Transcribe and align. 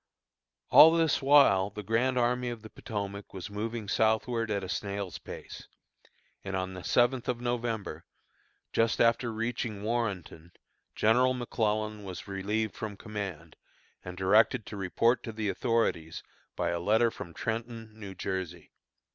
All 0.71 0.91
this 0.91 1.21
while 1.21 1.69
the 1.69 1.83
Grand 1.83 2.17
Army 2.17 2.49
of 2.49 2.63
the 2.63 2.71
Potomac 2.71 3.35
was 3.35 3.51
moving 3.51 3.87
southward 3.87 4.49
at 4.49 4.63
a 4.63 4.67
snail's 4.67 5.19
pace; 5.19 5.67
and 6.43 6.55
on 6.55 6.73
the 6.73 6.83
seventh 6.83 7.29
of 7.29 7.39
November, 7.39 8.03
just 8.73 8.99
after 8.99 9.31
reaching 9.31 9.83
Warrenton, 9.83 10.53
General 10.95 11.35
McClellan 11.35 12.03
was 12.03 12.27
relieved 12.27 12.73
from 12.73 12.97
command, 12.97 13.57
and 14.03 14.17
directed 14.17 14.65
to 14.65 14.75
report 14.75 15.21
to 15.21 15.31
the 15.31 15.49
authorities 15.49 16.23
by 16.55 16.73
letter 16.73 17.11
from 17.11 17.31
Trenton, 17.31 17.91
New 17.93 18.15
Jersey. 18.15 18.71